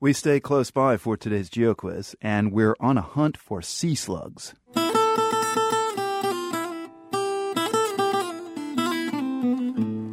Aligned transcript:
We 0.00 0.12
stay 0.12 0.38
close 0.38 0.70
by 0.70 0.96
for 0.96 1.16
today's 1.16 1.50
GeoQuiz, 1.50 2.14
and 2.22 2.52
we're 2.52 2.76
on 2.78 2.96
a 2.96 3.02
hunt 3.02 3.36
for 3.36 3.60
sea 3.60 3.96
slugs. 3.96 4.54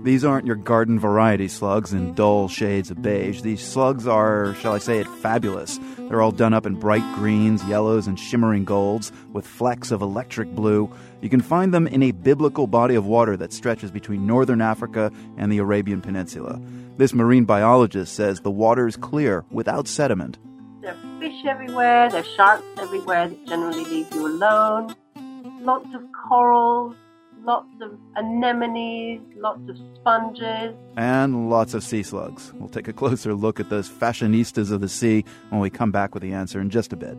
These 0.06 0.24
aren't 0.24 0.46
your 0.46 0.56
garden 0.56 1.00
variety 1.00 1.48
slugs 1.48 1.92
in 1.92 2.02
mm-hmm. 2.02 2.14
dull 2.14 2.48
shades 2.48 2.92
of 2.92 3.02
beige. 3.02 3.42
These 3.42 3.66
slugs 3.66 4.06
are, 4.06 4.54
shall 4.62 4.74
I 4.74 4.78
say 4.78 5.00
it, 5.00 5.08
fabulous. 5.08 5.80
They're 5.98 6.22
all 6.22 6.32
done 6.32 6.54
up 6.54 6.68
in 6.68 6.76
bright 6.76 7.02
greens, 7.16 7.64
yellows, 7.64 8.06
and 8.06 8.20
shimmering 8.20 8.66
golds 8.66 9.12
with 9.34 9.48
flecks 9.48 9.90
of 9.90 10.04
electric 10.04 10.54
blue. 10.54 10.92
You 11.22 11.30
can 11.30 11.42
find 11.42 11.74
them 11.74 11.88
in 11.88 12.04
a 12.04 12.12
biblical 12.12 12.68
body 12.68 12.94
of 12.94 13.08
water 13.08 13.36
that 13.38 13.52
stretches 13.52 13.90
between 13.90 14.28
northern 14.28 14.62
Africa 14.62 15.12
and 15.38 15.52
the 15.52 15.58
Arabian 15.58 16.02
Peninsula. 16.02 16.62
This 16.98 17.16
marine 17.16 17.46
biologist 17.46 18.14
says 18.14 18.42
the 18.42 18.52
water 18.52 18.88
is 18.88 18.98
clear 18.98 19.44
without 19.50 19.88
sediment. 19.88 20.38
There 20.82 20.94
are 20.94 21.20
fish 21.20 21.46
everywhere, 21.48 22.12
there's 22.12 22.28
sharks 22.28 22.64
everywhere 22.78 23.30
that 23.30 23.48
generally 23.48 23.84
leave 23.86 24.14
you 24.14 24.28
alone. 24.28 24.96
Lots 25.62 25.90
of 25.96 26.04
corals, 26.30 26.96
lots 27.46 27.70
of 27.82 27.92
anemones, 28.18 29.22
lots 29.38 29.70
of 29.70 29.78
sponges. 29.96 30.76
And 30.98 31.50
lots 31.50 31.74
of 31.74 31.84
sea 31.84 32.02
slugs. 32.02 32.52
We'll 32.56 32.70
take 32.70 32.88
a 32.88 32.94
closer 32.94 33.34
look 33.36 33.60
at 33.60 33.70
those 33.70 33.88
fashionistas 33.88 34.72
of 34.72 34.82
the 34.82 34.90
sea 34.90 35.24
when 35.50 35.62
we 35.62 35.70
come 35.70 35.92
back 35.92 36.14
with 36.14 36.24
the 36.24 36.34
answer 36.34 36.60
in 36.60 36.70
just 36.70 36.92
a 36.92 36.96
bit. 36.96 37.18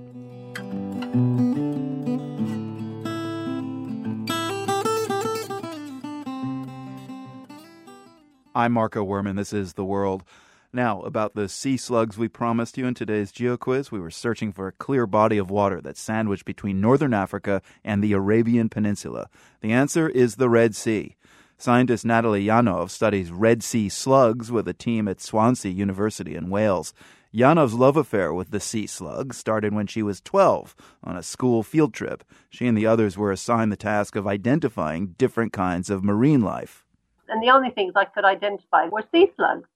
I'm 8.55 8.73
Marco 8.73 9.05
Werman. 9.05 9.37
This 9.37 9.53
is 9.53 9.75
The 9.75 9.85
World. 9.85 10.25
Now, 10.73 11.01
about 11.03 11.35
the 11.35 11.49
sea 11.49 11.77
slugs 11.77 12.19
we 12.19 12.29
promised 12.29 12.77
you 12.77 12.87
in 12.87 12.95
today's 12.95 13.33
GeoQuiz, 13.33 13.91
we 13.91 14.01
were 14.01 14.11
searching 14.11 14.53
for 14.53 14.67
a 14.67 14.73
clear 14.73 15.07
body 15.07 15.39
of 15.39 15.51
water 15.51 15.81
that's 15.81 16.01
sandwiched 16.01 16.45
between 16.45 16.81
northern 16.81 17.15
Africa 17.15 17.63
and 17.85 18.03
the 18.03 18.13
Arabian 18.13 18.69
Peninsula. 18.69 19.29
The 19.61 19.73
answer 19.73 20.09
is 20.09 20.37
the 20.37 20.49
Red 20.49 20.75
Sea. 20.75 21.17
Scientist 21.59 22.05
Nathalie 22.05 22.45
Yonow 22.45 22.91
studies 22.91 23.31
Red 23.31 23.63
Sea 23.63 23.89
slugs 23.89 24.53
with 24.53 24.69
a 24.69 24.75
team 24.75 25.09
at 25.09 25.23
Swansea 25.23 25.73
University 25.73 26.35
in 26.35 26.51
Wales. 26.51 26.93
Yonow's 27.35 27.75
love 27.75 27.97
affair 27.97 28.33
with 28.33 28.51
the 28.51 28.61
sea 28.61 28.87
slug 28.87 29.35
started 29.35 29.75
when 29.75 29.87
she 29.87 30.03
was 30.03 30.21
12 30.21 30.75
on 31.05 31.17
a 31.17 31.23
school 31.23 31.63
field 31.63 31.95
trip. 31.95 32.25
She 32.51 32.67
and 32.67 32.77
the 32.77 32.87
others 32.87 33.17
were 33.17 33.33
assigned 33.33 33.73
the 33.73 33.77
task 33.77 34.17
of 34.17 34.27
identifying 34.27 35.15
different 35.19 35.53
kinds 35.53 35.91
of 35.91 36.05
marine 36.05 36.43
life. 36.43 36.85
And 37.29 37.43
the 37.43 37.51
only 37.51 37.71
things 37.71 37.93
I 37.97 38.05
could 38.05 38.25
identify 38.25 38.87
were 38.89 39.05
sea 39.13 39.31
slugs. 39.37 39.69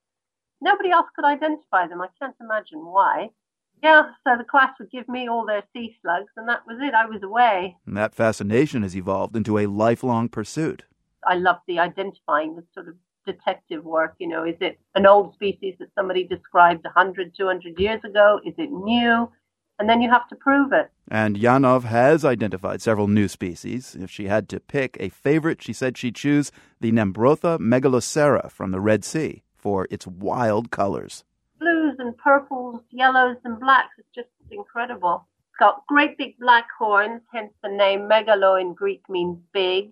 Nobody 0.61 0.91
else 0.91 1.07
could 1.15 1.25
identify 1.25 1.87
them. 1.87 2.01
I 2.01 2.07
can't 2.19 2.35
imagine 2.39 2.85
why. 2.85 3.29
Yeah, 3.83 4.03
so 4.23 4.37
the 4.37 4.43
class 4.43 4.73
would 4.79 4.91
give 4.91 5.09
me 5.09 5.27
all 5.27 5.43
their 5.43 5.63
sea 5.73 5.95
slugs, 6.01 6.31
and 6.37 6.47
that 6.47 6.67
was 6.67 6.77
it. 6.79 6.93
I 6.93 7.07
was 7.07 7.23
away. 7.23 7.75
And 7.87 7.97
that 7.97 8.13
fascination 8.13 8.83
has 8.83 8.95
evolved 8.95 9.35
into 9.35 9.57
a 9.57 9.65
lifelong 9.65 10.29
pursuit. 10.29 10.83
I 11.25 11.35
love 11.35 11.57
the 11.67 11.79
identifying, 11.79 12.55
the 12.55 12.63
sort 12.75 12.87
of 12.87 12.95
detective 13.25 13.83
work. 13.83 14.15
You 14.19 14.27
know, 14.27 14.43
is 14.43 14.57
it 14.61 14.79
an 14.93 15.07
old 15.07 15.33
species 15.33 15.75
that 15.79 15.89
somebody 15.95 16.23
described 16.23 16.83
100, 16.83 17.33
200 17.35 17.79
years 17.79 18.01
ago? 18.03 18.39
Is 18.45 18.53
it 18.59 18.71
new? 18.71 19.31
And 19.79 19.89
then 19.89 19.99
you 19.99 20.11
have 20.11 20.27
to 20.27 20.35
prove 20.35 20.73
it. 20.73 20.91
And 21.09 21.35
Yonow 21.35 21.83
has 21.83 22.23
identified 22.23 22.83
several 22.83 23.07
new 23.07 23.27
species. 23.27 23.97
If 23.99 24.11
she 24.11 24.27
had 24.27 24.47
to 24.49 24.59
pick 24.59 24.95
a 24.99 25.09
favorite, 25.09 25.63
she 25.63 25.73
said 25.73 25.97
she'd 25.97 26.13
choose 26.13 26.51
the 26.79 26.91
Nembrotha 26.91 27.57
megalocera 27.57 28.51
from 28.51 28.69
the 28.69 28.79
Red 28.79 29.03
Sea 29.03 29.41
for 29.61 29.87
its 29.89 30.07
wild 30.07 30.71
colors. 30.71 31.23
Blues 31.59 31.95
and 31.99 32.17
purples, 32.17 32.81
yellows 32.89 33.37
and 33.45 33.59
blacks. 33.59 33.93
It's 33.97 34.07
just 34.13 34.27
incredible. 34.49 35.27
It's 35.49 35.59
got 35.59 35.85
great 35.87 36.17
big 36.17 36.37
black 36.39 36.67
horns, 36.77 37.21
hence 37.31 37.53
the 37.63 37.69
name 37.69 38.01
megalo 38.01 38.59
in 38.59 38.73
Greek 38.73 39.03
means 39.07 39.37
big. 39.53 39.91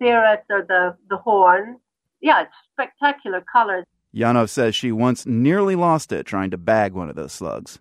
Ceras 0.00 0.40
are 0.50 0.64
the, 0.64 0.96
the 1.08 1.16
horns. 1.16 1.78
Yeah, 2.20 2.42
it's 2.42 2.52
spectacular 2.72 3.44
colors. 3.52 3.84
Yonow 4.14 4.48
says 4.48 4.74
she 4.74 4.92
once 4.92 5.26
nearly 5.26 5.76
lost 5.76 6.12
it 6.12 6.24
trying 6.24 6.50
to 6.50 6.58
bag 6.58 6.92
one 6.92 7.08
of 7.08 7.16
those 7.16 7.32
slugs. 7.32 7.78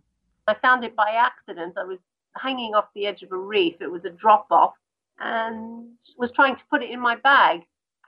I 0.47 0.55
found 0.55 0.83
it 0.83 0.95
by 0.95 1.11
accident. 1.11 1.75
I 1.77 1.83
was 1.83 1.99
hanging 2.35 2.73
off 2.73 2.85
the 2.95 3.05
edge 3.05 3.23
of 3.23 3.31
a 3.31 3.37
reef. 3.37 3.75
It 3.79 3.91
was 3.91 4.03
a 4.05 4.09
drop 4.09 4.47
off 4.51 4.73
and 5.19 5.89
was 6.17 6.31
trying 6.35 6.55
to 6.55 6.61
put 6.69 6.83
it 6.83 6.89
in 6.89 6.99
my 6.99 7.15
bag 7.15 7.61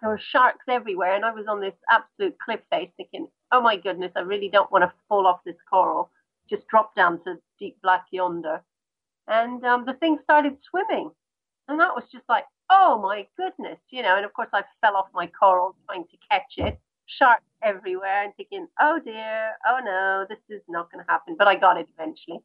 there 0.05 0.11
were 0.11 0.19
sharks 0.19 0.65
everywhere, 0.69 1.15
and 1.15 1.25
I 1.25 1.31
was 1.31 1.47
on 1.49 1.59
this 1.59 1.73
absolute 1.89 2.37
cliff 2.37 2.59
face 2.71 2.91
thinking, 2.95 3.27
oh 3.51 3.59
my 3.59 3.75
goodness, 3.75 4.11
I 4.15 4.19
really 4.19 4.49
don't 4.49 4.71
want 4.71 4.83
to 4.83 4.93
fall 5.09 5.25
off 5.25 5.39
this 5.43 5.55
coral. 5.67 6.11
Just 6.47 6.67
drop 6.67 6.95
down 6.95 7.23
to 7.23 7.37
deep 7.57 7.77
black 7.81 8.05
yonder. 8.11 8.61
And 9.27 9.65
um, 9.65 9.83
the 9.83 9.93
thing 9.95 10.19
started 10.23 10.57
swimming. 10.69 11.09
And 11.67 11.79
that 11.79 11.95
was 11.95 12.03
just 12.11 12.25
like, 12.29 12.45
oh 12.69 13.01
my 13.01 13.25
goodness, 13.35 13.79
you 13.89 14.03
know. 14.03 14.15
And 14.15 14.25
of 14.25 14.33
course, 14.33 14.49
I 14.53 14.61
fell 14.79 14.95
off 14.95 15.07
my 15.11 15.25
coral 15.25 15.75
trying 15.87 16.03
to 16.03 16.17
catch 16.29 16.53
it. 16.57 16.79
Sharks 17.07 17.43
everywhere, 17.63 18.25
and 18.25 18.33
thinking, 18.37 18.67
oh 18.79 18.99
dear, 19.03 19.53
oh 19.67 19.79
no, 19.83 20.25
this 20.29 20.55
is 20.55 20.61
not 20.67 20.91
going 20.91 21.03
to 21.03 21.11
happen. 21.11 21.35
But 21.35 21.47
I 21.47 21.55
got 21.55 21.77
it 21.77 21.87
eventually. 21.97 22.41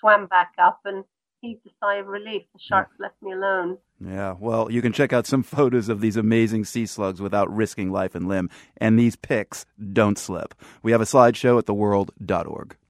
Swam 0.00 0.26
back 0.26 0.50
up 0.58 0.80
and 0.84 1.04
heaved 1.44 1.66
a 1.66 1.70
sigh 1.80 1.96
of 1.96 2.06
relief. 2.06 2.42
The 2.54 2.58
sharks 2.58 2.96
left 2.98 3.16
me 3.22 3.32
alone. 3.32 3.78
Yeah, 4.00 4.34
well, 4.38 4.70
you 4.70 4.80
can 4.80 4.92
check 4.92 5.12
out 5.12 5.26
some 5.26 5.42
photos 5.56 5.88
of 5.88 6.00
these 6.00 6.16
amazing 6.16 6.64
sea 6.64 6.86
slugs 6.86 7.20
without 7.20 7.54
risking 7.54 7.90
life 7.92 8.14
and 8.14 8.26
limb. 8.26 8.50
And 8.78 8.98
these 8.98 9.16
pics 9.16 9.66
don't 9.92 10.18
slip. 10.18 10.54
We 10.82 10.92
have 10.92 11.00
a 11.00 11.04
slideshow 11.04 11.58
at 11.58 11.66
theworld.org. 11.66 12.76